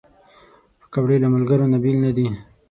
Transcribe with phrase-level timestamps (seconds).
[0.81, 2.27] پکورې له ملګرو نه بېل نه دي